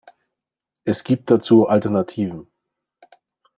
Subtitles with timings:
[0.83, 2.47] Es gibt dazu Alternativen.